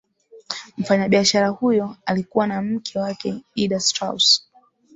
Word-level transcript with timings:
mfanyabishara 0.77 1.47
huyo 1.47 1.95
alikuwa 2.05 2.47
na 2.47 2.61
mke 2.61 2.99
wake 2.99 3.35
ida 3.55 3.79
strauss 3.79 4.43